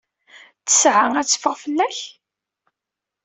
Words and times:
Ttesɛa 0.59 1.05
ad 1.19 1.27
teffeɣ 1.27 1.55
fell-ak? 1.63 1.97